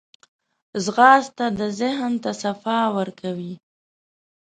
ځغاسته 0.83 1.45
د 1.59 1.61
ذهن 1.79 2.13
ته 2.23 2.31
صفا 2.41 2.79
ورکوي 2.97 3.53